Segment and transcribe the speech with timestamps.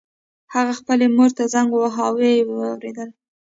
[0.53, 3.05] هغه خپلې مور ته زنګ وواهه او ويې واورېده.